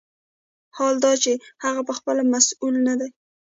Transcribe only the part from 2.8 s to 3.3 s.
نه دی.